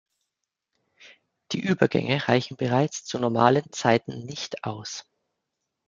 Die 1.51 1.59
Übergänge 1.61 2.27
reichen 2.27 2.57
bereits 2.57 3.05
zu 3.05 3.19
normalen 3.19 3.71
Zeiten 3.71 4.25
nicht 4.25 4.63
aus. 4.63 5.05